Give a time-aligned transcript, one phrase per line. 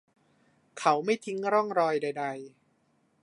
[0.79, 2.59] เขาไม่ทิ้งร่องรอยใด ๆ